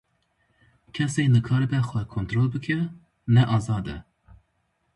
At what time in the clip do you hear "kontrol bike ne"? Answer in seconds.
2.13-3.43